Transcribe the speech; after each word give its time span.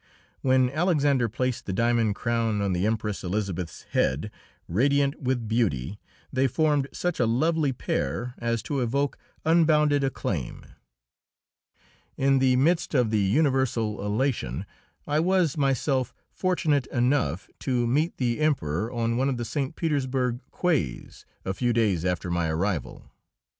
When 0.41 0.71
Alexander 0.71 1.29
placed 1.29 1.67
the 1.67 1.73
diamond 1.73 2.15
crown 2.15 2.59
on 2.59 2.73
the 2.73 2.87
Empress 2.87 3.23
Elisabeth's 3.23 3.83
head, 3.91 4.31
radiant 4.67 5.21
with 5.21 5.47
beauty, 5.47 5.99
they 6.33 6.47
formed 6.47 6.87
such 6.91 7.19
a 7.19 7.27
lovely 7.27 7.71
pair 7.71 8.33
as 8.39 8.63
to 8.63 8.79
evoke 8.79 9.19
unbounded 9.45 10.03
acclaim. 10.03 10.65
In 12.17 12.39
the 12.39 12.55
midst 12.55 12.95
of 12.95 13.11
the 13.11 13.19
universal 13.21 14.03
elation 14.03 14.65
I 15.05 15.19
was 15.19 15.55
myself 15.55 16.15
fortunate 16.31 16.87
enough 16.87 17.47
to 17.59 17.85
meet 17.85 18.17
the 18.17 18.39
Emperor 18.39 18.91
on 18.91 19.17
one 19.17 19.29
of 19.29 19.37
the 19.37 19.45
St. 19.45 19.75
Petersburg 19.75 20.39
quays 20.49 21.27
a 21.45 21.53
few 21.53 21.73
days 21.73 22.03
after 22.03 22.31
my 22.31 22.49
arrival. 22.49 23.11